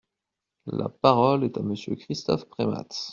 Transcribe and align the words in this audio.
La 0.71 0.89
parole 0.89 1.43
est 1.43 1.57
à 1.59 1.61
Monsieur 1.61 1.93
Christophe 1.95 2.45
Premat. 2.45 2.87